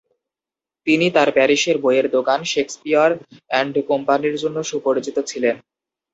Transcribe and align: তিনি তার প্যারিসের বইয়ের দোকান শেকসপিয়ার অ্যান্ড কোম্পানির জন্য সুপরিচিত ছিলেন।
তিনি 0.87 1.05
তার 1.15 1.29
প্যারিসের 1.31 1.77
বইয়ের 1.83 2.07
দোকান 2.11 2.39
শেকসপিয়ার 2.51 3.11
অ্যান্ড 3.49 3.75
কোম্পানির 3.89 4.35
জন্য 4.43 4.57
সুপরিচিত 4.71 5.17
ছিলেন। 5.29 5.55